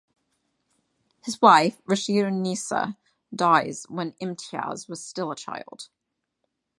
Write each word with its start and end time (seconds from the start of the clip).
His 1.23 1.39
wife, 1.43 1.79
Rashid-un-Nisa, 1.85 2.97
dies 3.35 3.85
when 3.87 4.13
Imtiaz 4.13 4.89
was 4.89 5.05
still 5.05 5.31
a 5.31 5.35
child. 5.35 5.89